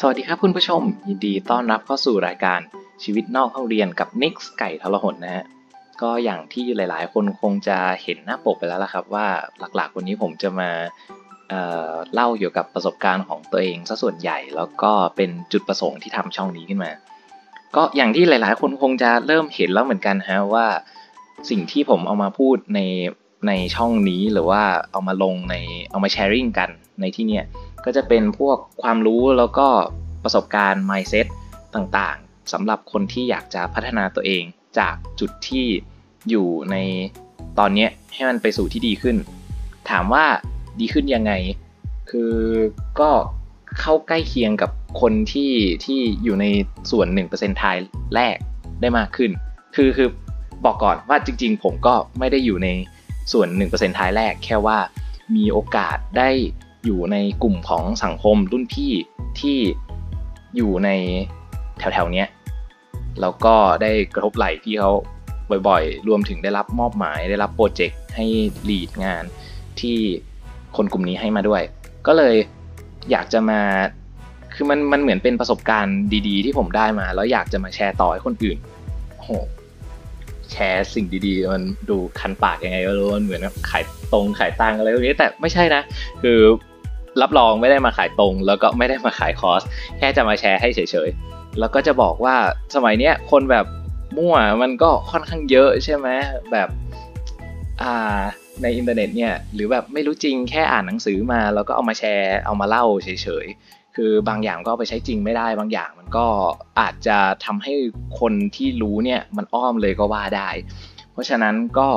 [0.00, 2.60] สวัสดีครับคุณผู้ชม ยินดีต้อนรับเข้าสู่รายการ
[3.02, 5.44] ชีวิตนอกห้องเรียนกับนิกส์ไก่ทรหดนะฮะ
[6.02, 9.26] ก็อย่างที่หลาย ๆ คนคงจะเห็นหน้าปกไปแล้วล่ะครับ ว่า
[9.76, 10.70] หลักๆ วันนี้ผมจะมา
[11.48, 16.90] เเล่าเกี่ยวกับประสบการณ์ของตัวเองซะส่วนใหญ่ แล้วก็เป็นจุดประสงค์ที่ทำช่องนี้ขึ้นมา
[17.76, 20.66] ก็อย่างที่หลาย ๆ คนคงจะเริ่มเห็นแล้วเหมือนกันฮะว่า
[21.50, 22.80] สิ่งที่ผมเอามาพูดใน
[23.48, 25.54] ในช่องนี้หรือว่าเอามาลงใน
[25.90, 27.44] เอามาแชร์ริ่งกันในที่เนี้ย
[27.84, 29.66] ก็จะเป็นพวกความรู้แล้วก็
[30.24, 31.26] ประสบการณ์ mindset
[31.74, 34.42] ต่างๆสำหรับคนที่อยากจะพัฒนาตัวเอง
[34.78, 35.66] จากจุดที่
[36.30, 36.76] อยู่ใน
[37.58, 39.16] ตอนนี้ให้มันไปสู่ที่ดีขึ้น
[39.90, 40.24] ถามว่า
[40.80, 41.32] ดีขึ้นยังไง
[42.10, 42.32] คือ
[43.00, 43.10] ก็
[43.80, 45.52] เข้าใกล้เคียงกับคนที่
[45.84, 46.46] ที่อยู่ใน
[46.90, 47.76] ส่วน 1%ทาย
[48.14, 48.36] แรก
[48.80, 49.30] ได้มากขึ้น
[49.76, 50.08] คือคือ
[50.64, 52.68] บอกก่อนว่าจริง ๆ ผมก็ไม่ได้อยู่ใน
[53.32, 54.78] ส่วน 1%ท้ายแรก แค่ว่า
[55.36, 56.30] มีโอกาสได้
[56.84, 58.92] อยู่ในกลุ่มของสังคมรุ่นพี่
[59.40, 59.58] ที่
[60.56, 60.90] อยู่ใน
[61.78, 62.24] แถวๆนี้
[63.20, 64.92] แล้วก็ได้กระทบไหลพี่เขา
[65.68, 68.26] บ่อยๆ รวมถึงได้รับมอบหมายได้รับโปรเจกต์ให้
[68.68, 69.24] ลีดงาน
[69.80, 69.98] ที่
[70.76, 71.62] คนกลุ่มนี้ให้มาด้วย
[72.06, 72.34] ก็เลย
[73.10, 73.60] อยากจะมา
[74.54, 75.98] คือมันมันเหมือนเป็นประสบการณ์
[76.28, 78.58] ดีๆ ที่ผมได้มา แล้วอยากจะมาแชร์ต่อให้คนอื่น
[79.20, 79.28] โห
[80.52, 85.82] แชร์สิ่งดีๆ มันดูคันปากยังไงก็รู้มันเหมือนขายตรงขายตังอะไรพวกนี้แต่ไม่ใช่นะ
[86.22, 86.38] คือ
[87.22, 89.62] รับรองไม่ได้มาขายตรง แล้วก็ไม่ได้มาขายคอร์ส
[89.98, 92.36] แค่จะมาแชร์ให้เฉยๆ แล้วก็จะบอกว่า
[92.74, 93.66] สมัยเนี้ยคนแบบ
[94.16, 96.08] มั่วมันก็ค่อนข้างเยอะใช่ไหม
[96.52, 96.68] แบบ
[97.82, 98.20] อ่า
[98.62, 103.08] ในอินเทอร์เน็ตเนี่ยหรือแบบไม่รู้จริงแค่อ่านหนังสือมา แล้วก็เอามาแชร์เอามาเล่าเฉ
[103.44, 106.26] ยๆ คือบางอย่างก็ไปใช้จริงไม่ได้บางอย่างมันก็
[106.80, 107.74] อาจจะทำให้
[108.20, 110.50] คนที่รู้เนี่ยมันอ้อมเลยก็ว่าได้
[111.12, 111.88] เพราะฉะนั้นก็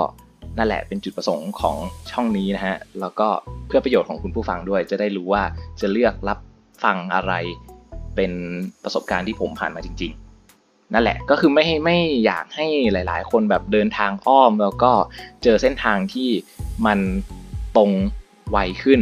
[0.58, 1.76] นั่นแหละเป็นจุดประสงค์ของ
[2.12, 3.28] ช่องนี้นะฮะ แล้วก็
[3.68, 5.44] เพื่อประโยชน์ของคุณผู้ฟังด้วย จะได้รู้ว่า
[5.82, 6.40] จะเลือกรับ
[6.84, 7.34] ฟังอะไร
[8.16, 8.32] เป็น
[8.84, 10.12] ประสบการณ์ที่ผมผ่านมาจริง
[10.54, 14.92] ๆ นั่นแหละก็คือไม่ให้ไม่อยากให้หลาย ๆ คนแบบเดินทางอ้อม แล้วก็
[15.44, 16.30] เจอเส้นทางที่
[16.86, 17.00] มัน
[17.78, 17.92] ตรง
[18.52, 19.00] ไวขึ้น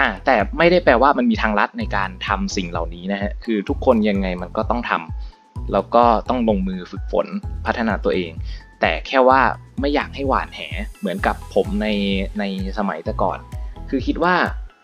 [0.00, 7.26] อะแต่ไม่ได้แปลว่ามันมีทางลัดในการทำสิ่งเหล่านี้นะฮะคือทุกคนยังไงมันก็ต้องทำแล้วก็ต้องลงมือฝึกฝน
[7.66, 8.30] พัฒนาตัวเอง
[8.80, 9.40] แต่แค่ว่า
[9.80, 10.60] ไม่อยากให้หวานแห
[11.00, 11.88] เหมือนกับผมใน
[12.38, 12.44] ใน
[12.78, 13.38] สมัยแต่ก่อน
[13.90, 14.34] คือคิดว่า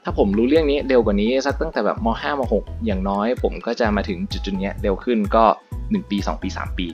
[0.05, 5.45] ถ้าผมรู้เรื่องนี้เร็วกว่านี้สักตั้งแต่แบบม .5 ม .6 อย่างน้อย ผมก็จะมาถึงจุดจุดนี้เร็วขึ้นก็
[5.81, 6.87] 1 ปี 2 ปี 3 ปี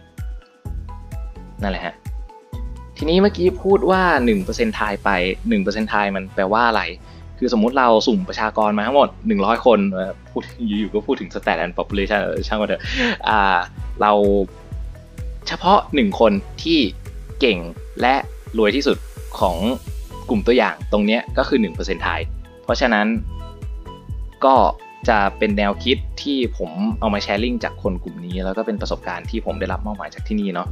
[1.62, 1.94] นั่นแหละฮะ
[2.96, 4.02] ทีนี้เมื่อกี้พูดว่า
[4.40, 5.10] 1%ทายไป
[5.52, 6.82] 1%ทายมันแปลว่าอะไร
[7.38, 9.08] คือสมมุติเราสุ่มประชากรมาทั้งหมด
[9.38, 9.78] 100 คน
[10.30, 12.82] พูดอยู่ๆก็พูดถึง stat and population ช่างมันเถอะ
[13.28, 13.58] อ่า
[14.02, 14.12] เรา
[15.48, 16.32] เฉพาะหนึ่งคน
[16.62, 16.80] ที่
[17.40, 17.58] เก่ง
[18.00, 18.14] และ
[18.58, 18.98] รวยที่สุด
[19.40, 19.56] ของ
[20.28, 22.20] กลุ่มตัวอย่างตรงนี้ก็คือ1%ไทย
[22.64, 23.06] เพราะฉะนั้น
[24.44, 24.54] ก็
[25.08, 26.70] จะเป็นแนวคิดที่ผม
[27.00, 30.68] เอามาแชร์ลิงจากคนกลุ่มนี้ แล้วก็เป็นประสบการณ์ที่ผมได้รับมอบหมายจากที่นี่เนาะ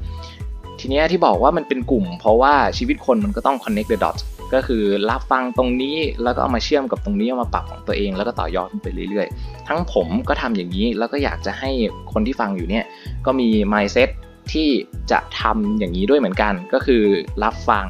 [0.80, 4.22] ทีนี้ที่บอกว่ามันเป็นกลุ่ม เพราะว่าชีวิตคนมันก็ต้อง connect the dots
[4.54, 11.70] ก็คือรับฟังตรงนี้แล้วก็เอามาเชื่อมกับตรงนี้เอามาปรับของตัวเอง แล้วก็ต่อยอดไปเรื่อยๆ ทั้งผมก็ทำอย่างนี้แล้วก็อยากจะให้
[12.12, 12.84] คนที่ฟังอยู่เนี่ย
[13.26, 14.10] ก็มี mindset
[14.52, 14.68] ที่
[15.12, 17.04] จะทำอย่างนี้ด้วยเหมือนกัน ก็คือ
[17.44, 17.86] รับฟัง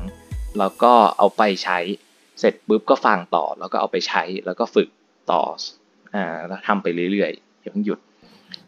[0.59, 1.78] แล้วก็เอาไปใช้
[2.41, 4.89] เสร็จปุ๊บก็ฟังต่อ แล้วก็เอาไปใช้ แล้วก็ฝึก
[5.33, 5.43] ต่อ
[6.15, 7.99] อ่าแล้วทำไปเรื่อยๆอย่าเพิ่งหยุด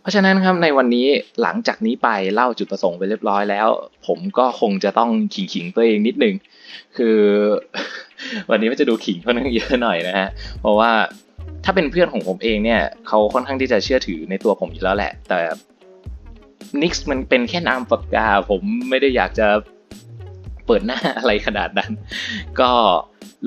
[0.00, 1.06] เพราะฉะนั้นครับในวันนี้
[1.43, 3.69] หลังจากนี้ไปเล่าจุดประสงค์ไปเรียบร้อยแล้ว
[4.06, 6.34] ผมก็คงจะต้องขิงขิงตัวเองนิดนึง
[6.97, 7.19] คือ
[8.50, 10.28] วันนี้มันจะดูขิงค่อนข้างเยอะหน่อยนะฮะ
[10.60, 10.91] เพราะว่า
[11.65, 15.38] ถ้าเป็นเพื่อนของผมเองเนี่ยเขาค่อนข้างที่จะเชื่อถือในตัวผมอยู่แล้วแหละ แต่
[16.82, 19.48] นิกส์มันเป็นแค่นามปากกา ผมไม่ได้อยากจะ
[20.66, 21.92] เปิดหน้าอะไรขนาดนั้น
[22.60, 22.72] ก็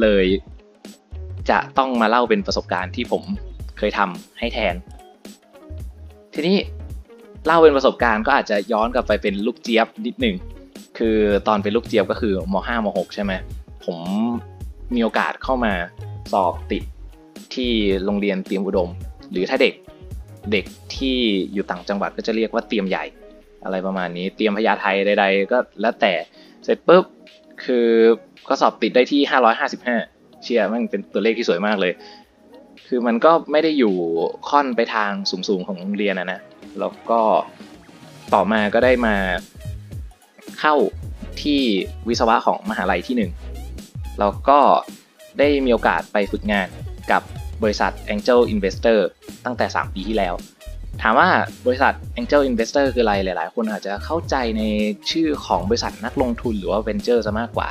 [0.01, 0.25] เลย
[1.49, 3.23] จะต้องมาเล่าเป็นประสบการณ์ที่ผม
[3.77, 4.75] เคยทำให้แทน
[6.33, 6.57] ทีนี้
[7.45, 10.35] เล่าเป็นประสบการณ์ก็อาจจะย้อนกลับไปเป็นลูกเจี๊ยบนิดหนึ่ง
[10.97, 11.17] คือ
[11.47, 13.31] ตอนเป็นลูกเจี๊ยบก็คือม .5 ม .6 ใช่ไหม
[13.85, 13.97] ผม
[14.95, 15.73] มีโอกาสเข้ามา
[16.31, 16.83] สอบติด
[17.53, 17.71] ที่
[18.05, 18.89] โรงเรียนเตรียมอุดม
[19.31, 19.73] หรือถ้าเด็ก
[20.51, 20.65] เด็ก
[20.95, 21.17] ที่
[21.53, 23.05] อยู่ต่างจังหวัดก็จะเรียกว่าเตรียมใหญ่
[23.63, 26.13] อะไรประมาณนี้ เตรียมพญาไทใดๆ ก็แล้วแต่
[26.63, 27.05] เสร็จปุ๊บ
[27.63, 27.87] คือ
[28.49, 29.21] ก็สอบติดได้ที่
[29.81, 31.93] 555 เชียร์มันเป็นตัวเลขที่สวยมากเลย
[32.87, 33.95] คือมันก็ไม่ได้อยู่
[34.49, 35.11] ค่อนไปทาง
[35.49, 36.39] สูงๆของโรงเรียนนะนะ
[36.79, 37.21] แล้วก็
[38.33, 39.15] ต่อมาก็ได้มา
[40.59, 40.75] เข้า
[41.43, 41.61] ที่
[42.09, 43.29] วิศวะของมหาลัยที่
[43.67, 44.59] 1แล้วก็
[45.39, 46.67] ได้มีโอกาสไปฝึกงาน
[47.11, 47.21] กับ
[47.63, 48.99] บริษัท Angel Investor
[49.45, 50.33] ตั้งแต่ 3 ปีที่แล้ว
[51.01, 51.29] ถามว่า
[51.67, 54.63] บริษัท Angel Investor คืออะไรหลาย ๆ คนอาจจะเข้าใจใน
[55.11, 57.69] ชื่อของบริษัทนักลงทุนหรือว่า Venture ซะมากกว่า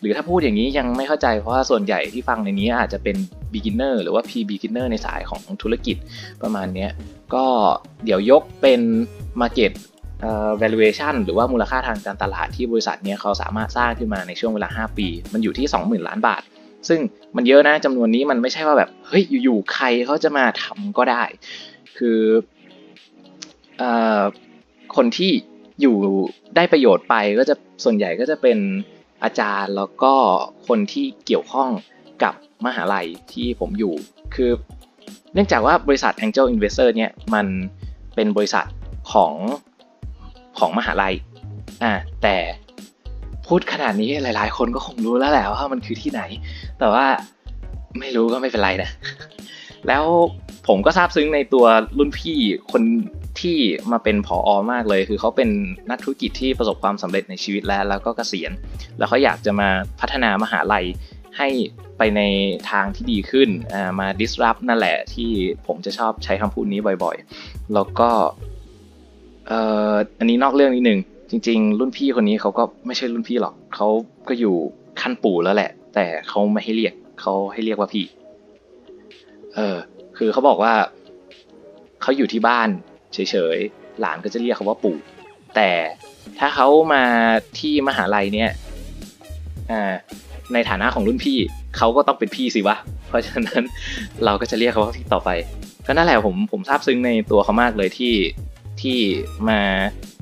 [0.00, 3.16] หรือถ้าพูดอย่างนี้ยังไม่เข้าใจเพราะว่าส่วนใหญ่ที่ฟังในนี้อาจจะเป็น
[3.52, 5.96] beginner หรือว่า pre beginner ในสายของธุรกิจ
[6.42, 6.88] ประมาณนี้
[7.34, 7.44] ก็
[8.04, 8.80] เดี๋ยวยกเป็น
[9.42, 9.72] market
[10.62, 16.42] valuation หรือว่ามูลค่าทางการตลาดที่บริษัทนี้เขาสามารถสร้างขึ้นมาในช่วงเวลา 5 ปี มันอยู่ที่ 20,000 ล้านบาท
[16.88, 17.00] ซึ่ง
[17.36, 21.22] มันเยอะนะจำนวนนี้มันไม่ใช่ว่าแบบเฮ้ยอยู่ๆใครเขาจะมาทำก็ได้
[21.98, 22.20] คือ
[23.80, 23.84] อ
[24.96, 25.30] คนที่
[25.80, 25.96] อยู่
[26.56, 27.54] ได้ประโยชน์ไปก็จะ
[27.84, 28.58] ส่วนใหญ่ก็จะเป็น
[29.24, 30.14] อาจารย์แล้วก็
[30.68, 31.68] คนที่เกี่ยวข้อง
[32.22, 32.34] กับ
[32.66, 33.94] มหาลัยที่ผมอยู่
[34.34, 34.50] คือ
[35.34, 37.46] เนื่องจากว่าบริษัท Angel Investor เนี่ยมัน
[38.14, 38.66] เป็นบริษัท
[39.12, 39.32] ของ
[40.58, 41.14] ของมหาลัย
[41.82, 41.92] อ่า
[42.22, 42.36] แต่
[43.48, 46.22] พูดขนาดนี้หลาย ๆ คนก็คงรู้แล้วแหละว่ามันคือที่ไหน
[46.78, 47.06] แต่ว่า
[48.00, 48.90] ไม่รู้ก็ไม่เป็นไรนะ
[49.88, 50.04] แล้ว
[50.68, 51.66] ผมก็ทราบซึ้งในตัว
[51.98, 52.38] รุ่นพี่
[52.72, 52.82] คน
[53.40, 53.56] ที่
[53.92, 55.50] มาเป็นผออมากเลย คือเขาเป็น
[55.90, 58.52] นักธุรกิจที่ประสบความสำเร็จในชีวิตแล้ว แล้วก็เกษียณ
[58.98, 59.68] แล้วเขาอยากจะมา
[60.00, 60.86] พัฒนามหาลัย
[61.38, 61.48] ให้
[61.98, 62.20] ไปใน
[62.70, 63.48] ทางที่ดีขึ้น
[64.00, 65.30] มา disrupt นั่นแหละที่
[65.66, 68.10] ผมจะชอบใช้คำพูดนี้บ่อยๆ แล้วก็
[70.18, 73.88] อันนี้นอกเรื่องนิดนึง จริง ๆ รุ่นพี่คนนี้เขาก็ไม่ใช่รุ่นพี่หรอกเขา
[74.28, 74.54] ก็อยู่
[75.00, 78.04] ขั้นปู่แล้วแหละ แต่เขาไม่ให้เรียกเขาให้เรียกว่าพี่
[79.54, 79.76] เออ
[80.16, 80.72] คือเขาบอกว่า
[82.02, 82.68] เขาอยู่ที่บ้าน
[83.14, 83.18] เฉ
[83.54, 84.96] ยๆหลานก็จะเรียกเขาว่าปู่
[85.56, 85.70] แต่
[86.38, 87.02] ถ้าเขามา
[87.58, 88.50] ที่มหาลัยเนี่ย
[89.70, 89.92] อ่า
[90.52, 91.38] ในฐานะของรุ่นพี่
[91.76, 92.76] เขาก็ต้องเป็นพี่สิวะ
[93.08, 93.62] เพราะฉะนั้น
[94.24, 95.30] เราก็จะเรียกเขาว่าพี่ต่อไป
[95.86, 98.12] ก็นั่นแหละผมผมซาบซึ้งในตัวเขามากเลยที่
[98.82, 98.98] ที่
[99.48, 99.60] มา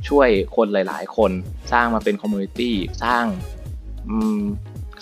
[0.09, 1.31] ช่วยคนหลาย ๆ คน
[1.73, 3.25] สร้างมาเป็น community สร้าง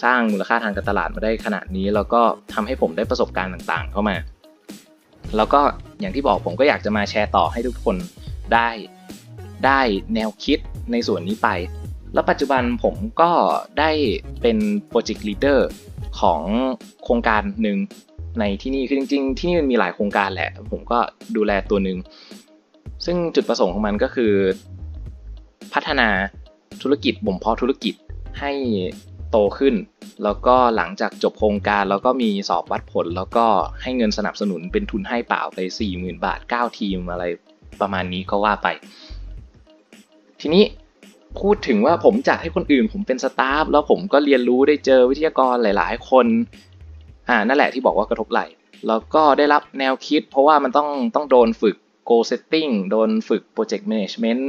[0.04, 2.22] สร้างมูลค่าทางการตลาดมาได้ขนาดนี้ แล้วก็
[2.54, 4.16] ทำให้ผมได้ประสบการณ์ต่าง ๆ เข้ามา
[5.36, 5.60] แล้วก็
[6.00, 7.96] อย่างที่บอกผมก็อยากจะมาแชร์ต่อให้ทุกคน
[8.54, 8.68] ได้
[9.66, 9.80] ได้
[10.14, 10.58] แนวคิด
[10.92, 11.48] ในส่วนนี้ไป
[12.14, 13.30] แล้วปัจจุบันผมก็
[13.78, 13.90] ได้
[14.42, 14.56] เป็น
[14.88, 15.68] project leader
[16.20, 16.42] ของ
[17.04, 17.78] โครงการหนึ่ง
[18.40, 20.98] ในที่นี่คือจริง ๆ ที่นี่มันมีหลายโครงการแหละ ผมก็
[21.36, 21.98] ดูแลตัวหนึ่ง
[23.04, 24.32] ซึ่งจุดประสงค์ของมันก็คือ
[25.74, 26.08] พัฒนา
[26.82, 27.94] ธุรกิจบ่มเพาะธุรกิจ
[28.40, 28.52] ให้
[29.30, 29.74] โตขึ้น
[30.24, 33.46] แล้วก็หลังจากจบโครงการแล้วก็มีสอบวัดผล แล้วก็
[33.82, 35.58] ให้เงินสนับสนุนเป็นทุนให้เปล่าไป
[35.92, 37.24] 40,000 บาท 9 ทีมอะไร
[37.80, 38.68] ประมาณนี้ก็ว่าไป
[40.40, 40.64] ทีนี้
[41.40, 46.26] พูดถึงว่าผมจัดให้คนอื่น ผมเป็นสตาฟแล้วผมก็เรียนรู้ได้เจอวิทยากรหลาย ๆ คน
[47.28, 48.40] อ่านั่นแหละที่บอกว่ากระทบไหล
[48.88, 51.76] แล้วก็ได้รับแนวคิด เพราะว่ามันต้องต้องโดนฝึก
[52.08, 54.42] goal setting โดนฝึก project management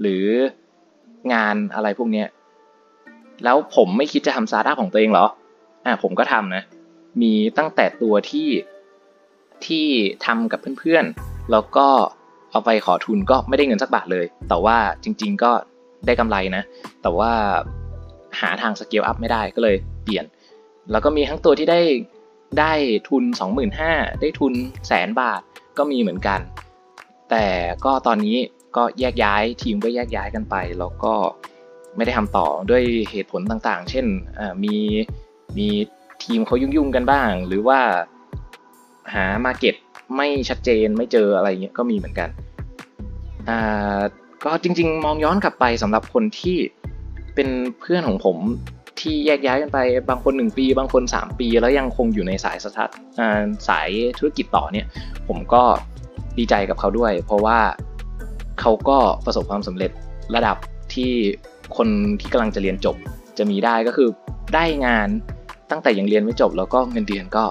[0.00, 0.24] หรือ
[1.32, 2.24] งานอะไรพวกนี้
[3.44, 5.26] แล้วผมไม่คิดจะทำซาร์ดัของตัวเองเหรอ
[5.86, 6.62] อ่าผมก็ทำนะ
[7.22, 8.48] มีตั้งแต่ตัวที่
[9.66, 9.86] ที่
[10.26, 11.88] ทำกับเพื่อนๆ แล้วก็
[12.50, 15.52] เอาไปขอทุนก็ไม่ได้เงินสักบาทเลย แต่ว่าจริง ๆ ก็
[16.06, 16.62] ได้กำไรนะ
[17.02, 17.32] แต่ว่า
[18.40, 20.24] หาทาง scale up ไม่ได้ก็เลยเปลี่ยน
[20.90, 21.80] แล้วก็มีทั้งตัวที่ได้
[22.60, 22.72] ได้
[23.08, 23.24] ทุน
[23.72, 24.52] 25,000 ได้ทุน
[24.88, 25.40] แสนบาท
[25.78, 26.40] ก็มีเหมือนกัน
[27.30, 27.46] แต่
[27.84, 28.36] ก็ตอนนี้
[28.76, 31.14] ก็แยกย้ายทีมก็แยกย้ายกันไป แล้วก็
[31.96, 34.06] ไม่ได้ทำต่อด้วยเหตุผลต่างๆ เช่น
[34.64, 34.76] มี
[35.58, 35.68] มี
[36.24, 37.80] ทีมเขายุ่งๆกันบ้าง หรือว่า
[39.14, 39.76] หา market
[40.16, 42.28] ไม่ชัดเจนไม่เจออะไรเงี้ยก็มีเหมือนกัน
[43.48, 44.00] อ่า
[44.44, 46.56] ก็จริง ๆ มองย้อนกลับไปสำหรับคนที่
[47.34, 47.48] เป็น
[47.80, 48.36] เพื่อนของผม
[49.00, 49.78] ที่แยกย้ายกันไป
[50.08, 52.86] บางคน 1 ปี บางคน 3 ปี แล้วยังคงอยู่ในสายสถา
[53.68, 54.86] สายธุรกิจต่อเนี่ย
[55.28, 55.62] ผมก็
[56.40, 57.58] ดีใจกับเขาด้วย เพราะว่า
[58.60, 59.90] เขาก็ประสบความสำเร็จ
[60.36, 60.56] ระดับ
[60.94, 61.12] ที่
[61.76, 61.88] คน
[62.20, 62.96] ที่กำลังจะเรียนจบ
[63.38, 64.08] จะมีได้ก็คือ
[64.54, 65.08] ได้งาน
[65.70, 67.44] ตั้งแต่ยังเรียนไม่จบ แล้วก็เงินเดือนก็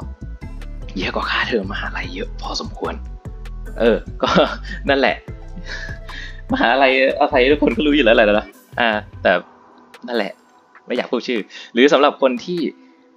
[0.97, 2.93] เยอะกว่าค่าเทอมมหาลัยเยอะพอสมควร
[3.79, 4.29] เออ ก็
[4.89, 5.15] นั่นแหละ
[6.53, 8.47] มหาลัยอะไรทุกคนก็รู้อยู่แล้วแหละนะ
[8.79, 8.89] อ่า
[9.21, 9.31] แต่
[10.07, 10.33] นั่นแหละ
[10.85, 11.41] ไม่อยากพูดชื่อ
[11.73, 12.59] หรือสำหรับคนที่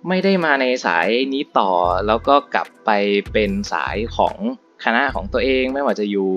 [0.09, 1.71] ไม่ได้มาในสายนี้ต่อ
[2.07, 2.91] แล้วก็กลับไป
[3.33, 4.37] เป็นสายของ
[4.85, 6.29] คณะของตัวเองไม่ว่าจะอยู่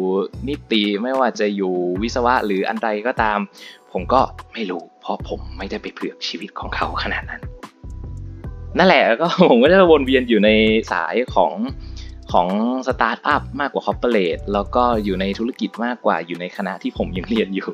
[0.49, 3.39] นิติไม่ว่าจะอยู่วิศวะหรืออันใดก็ตาม
[3.91, 4.21] ผมก็
[4.53, 7.41] ไม่รู้ เพราะผมไม่ได้ไปเผือกชีวิตของเขาขนาดนั้น
[8.77, 10.49] นั่นแหละก็ผมก็จะวนเวียนอยู่ใน
[10.91, 11.53] สายของ
[12.31, 12.47] ของ
[12.87, 17.69] สตาร์ทอัพมากกว่าคอร์เปอเรทแล้วก็อยู่ในธุรกิจมากกว่าอยู่ในคณะที่ผมยังเรียนอยู่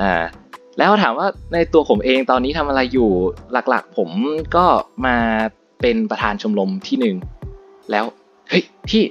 [0.00, 0.22] อ่า
[0.78, 3.10] แล้วถามว่าในตัวผมเองตอนนี้ทำอะไรอยู่
[3.52, 4.10] หลักๆ ผม
[4.56, 4.66] ก็
[5.06, 5.16] มา
[5.80, 7.16] เป็นประธานชมรมที่หนึ่ง
[7.90, 8.04] แล้ว
[8.48, 9.02] เฮ้ยพี่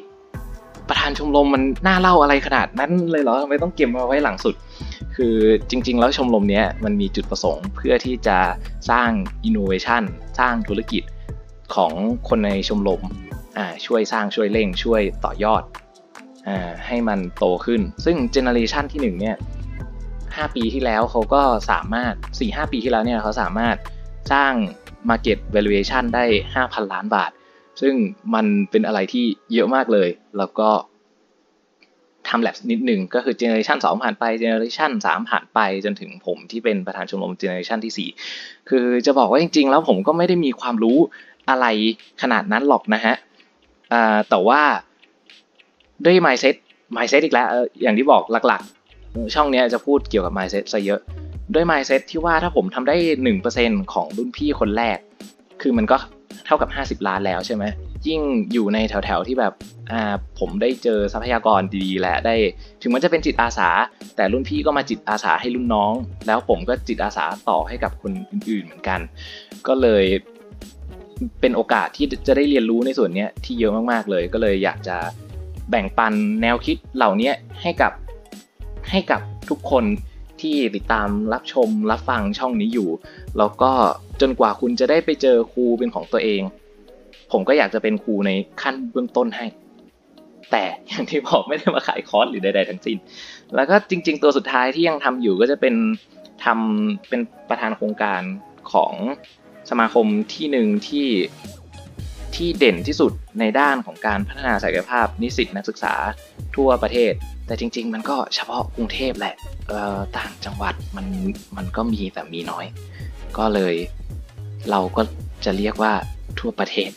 [0.89, 4.55] ประธานชมรมมันน่าเล่าอะไรขนาดนั้นเลยเหรอทำไมต้องเก็บมาไว้หลังสุด
[5.15, 5.35] คือ
[5.69, 8.37] จริง ๆ แล้วชมรมนี้มันมีจุดประสงค์เพื่อที่จะ
[8.89, 9.09] สร้าง
[9.43, 10.03] อินโนเวชัน
[10.39, 11.03] สร้างธุรกิจ
[11.75, 11.93] ของ
[12.29, 13.01] คนในชมรม
[13.85, 15.63] ช่วยสร้างช่วยเร่งช่วยต่อยอด
[16.47, 16.49] อ
[16.87, 19.35] ให้มันโตขึ้น ซึ่ง generation ที่1เนี่ย
[19.95, 21.41] 5ปีที่แล้วเขาก็
[21.71, 23.75] สามารถ 4-5 ปีที่แล้วเนี่ยเขาสามารถ
[24.33, 24.53] สร้าง
[25.09, 27.31] Market Valuation ได้ 5,000 ล้านบาท
[27.81, 27.93] ซึ่ง
[28.33, 30.69] มันเป็นอะไรที่เยอะมากเลย แล้วก็
[32.29, 40.97] ทำแลบนิดหนึ่งก็คือ generation 2ผ่านไป generation 3ผ่านไปจนถึงผมที่เป็นประธานชมรมเจเนอเรชันที่ 4 คือจะบอกว่าจริง ๆ แล้วผมก็ไม่ได้มีความรู้
[41.49, 41.65] อะไร
[42.21, 43.15] ขนาดนั้นหรอกนะฮะ
[44.29, 44.61] แต่ว่า
[46.05, 46.55] ด้วย mindset
[46.95, 47.47] mindset อีกแล้ว
[47.81, 50.99] อย่างที่บอกหลักๆ ช่องนี้จะพูดเกี่ยวกับ mindset ซะเยอะ
[51.53, 52.95] ด้วย mindset ที่ว่าถ้าผมทำได้
[53.43, 54.97] 1%ของรุ่นพี่คนแรก
[55.61, 55.97] คือมันก็
[56.49, 56.69] ท่ากับ
[57.01, 57.63] 50 ล้านแล้วใช่ไหม
[58.07, 58.21] ยิ่ง
[58.53, 59.53] อยู่ในแถวๆที่แบบ
[59.91, 62.35] อ่าผมได้เจอทรัพยากรดีๆและได้
[62.81, 63.69] ถึงมันจะเป็นจิตอาสา
[64.15, 65.93] แต่รุ่นพี่ก็มาจิตอาสาให้รุ่นน้อง
[66.27, 68.99] แล้วผมก็จิตอาสาต่อให้กับคนอื่นๆเหมือนกัน
[69.67, 70.05] ก็เลย
[71.41, 74.97] เป็นโอกาสที่จะได้เรียนรู้ในส่วนนี้ที่เยอะมากๆเลย ก็เลยอยากจะ
[75.69, 77.93] แบ่งปันแนวคิดเหล่านี้ให้กับ
[78.91, 79.83] ให้กับทุกคน
[80.41, 82.89] ที่ติดตามรับชมรับฟังช่องนี้อยู่
[83.37, 83.71] แล้วก็
[84.21, 86.41] จนกว่าคุณจะได้ไปเจอครูเป็นของตัวเอง
[87.31, 89.45] ผมก็อยากจะเป็นครูในขั้นเบื้องต้นให้
[90.51, 92.97] แต่อย่างที่บอกไม่ได้มาขายคอร์สหรือใดๆทั้งสิ้น
[93.55, 95.75] แล้วก็จริง ๆ ตัวสุดท้ายที่ยังทำอยู่ก็จะเป็น
[96.45, 98.21] ทำเป็นประธานโครงการ
[98.73, 98.93] ของ
[99.69, 101.07] สมาคมที่หนึ่งที่
[102.35, 105.93] ที่เด่นที่สุดในด้านของการพัฒนาศักยภาพนิสิตนักศึกษา
[106.55, 107.13] ทั่วประเทศ
[107.47, 109.35] แต่จริง ๆ มันก็เฉพาะกรุงเทพแหละ
[110.17, 111.05] ต่างจังหวัดมัน
[111.57, 112.65] มันก็มีแต่มีน้อย
[113.37, 113.75] ก็เลย
[114.71, 115.01] เราก็
[115.45, 115.93] จะเรียกว่า
[116.39, 116.91] ทั่วประเทศ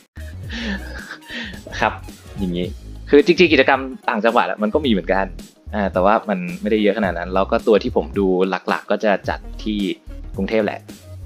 [1.81, 1.93] ครับ
[2.39, 2.67] อย่างนี้
[3.11, 5.27] คือจริงๆกิจกรรมต่างจังหวัดมันก็มีเหมือนกัน
[5.93, 8.27] แต่ว่ามันไม่ได้เยอะขนาดนั้น แล้วก็ตัวที่ผมดู
[8.69, 9.79] หลักๆ ก็จะจัดที่
[10.37, 10.81] กรุงเทพแหละ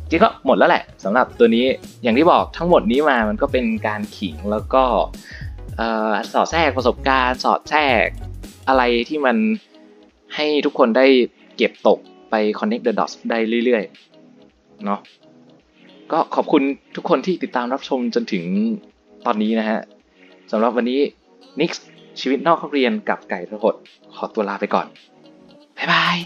[0.09, 1.65] จริงก็หมดแล้วแหละสำหรับตัวนี้
[2.03, 4.83] อย่างที่บอกทั้งหมดนี้มามันก็เป็นการขิงแล้วก็
[6.33, 8.07] สอดแทรกประสบการณ์สอดแทรก
[8.69, 9.37] อะไรที่มัน
[10.35, 11.07] ให้ทุกคนได้
[11.57, 11.99] เก็บตก
[12.31, 15.01] ไป connect the dots ได้เรื่อยๆ เนาะ
[16.13, 16.63] ก็ขอบคุณ
[16.97, 18.45] ทุกคนที่ติดตามรับชมจนถึง
[19.27, 19.81] ตอนนี้นะฮะ
[20.53, 21.01] สำหรับวันนี้
[21.61, 21.71] นิก
[22.21, 23.75] ชีวิตนอกห้อเรียนกับไก่ทรหด
[24.17, 24.87] ขอตัวลาไปก่อน
[25.77, 26.17] บ๊ายบาย